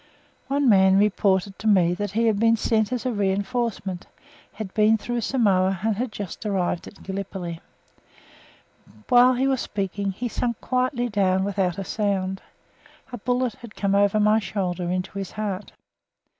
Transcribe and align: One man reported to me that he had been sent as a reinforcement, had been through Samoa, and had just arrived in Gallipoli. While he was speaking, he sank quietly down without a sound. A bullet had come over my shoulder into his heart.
One 0.47 0.67
man 0.67 0.97
reported 0.97 1.59
to 1.59 1.67
me 1.67 1.93
that 1.93 2.13
he 2.13 2.25
had 2.25 2.39
been 2.39 2.55
sent 2.55 2.91
as 2.91 3.05
a 3.05 3.11
reinforcement, 3.11 4.07
had 4.53 4.73
been 4.73 4.97
through 4.97 5.21
Samoa, 5.21 5.79
and 5.83 5.95
had 5.95 6.11
just 6.11 6.43
arrived 6.43 6.87
in 6.87 6.95
Gallipoli. 7.03 7.61
While 9.09 9.35
he 9.35 9.45
was 9.45 9.61
speaking, 9.61 10.11
he 10.13 10.27
sank 10.27 10.59
quietly 10.59 11.07
down 11.07 11.43
without 11.43 11.77
a 11.77 11.83
sound. 11.83 12.41
A 13.11 13.19
bullet 13.19 13.53
had 13.53 13.75
come 13.75 13.93
over 13.93 14.19
my 14.19 14.39
shoulder 14.39 14.89
into 14.89 15.19
his 15.19 15.33
heart. 15.33 15.71